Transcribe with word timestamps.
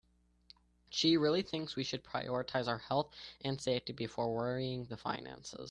She 0.89 1.15
really 1.17 1.43
thinks 1.43 1.75
we 1.75 1.83
should 1.83 2.03
prioritize 2.03 2.67
our 2.67 2.79
health 2.79 3.13
and 3.45 3.61
safety 3.61 3.93
before 3.93 4.33
worrying 4.33 4.85
the 4.85 4.97
finances. 4.97 5.59